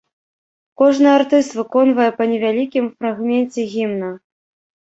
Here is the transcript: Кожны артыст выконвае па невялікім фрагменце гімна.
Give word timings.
Кожны 0.81 1.09
артыст 1.17 1.51
выконвае 1.59 2.09
па 2.21 2.29
невялікім 2.31 2.85
фрагменце 2.99 3.61
гімна. 3.75 4.11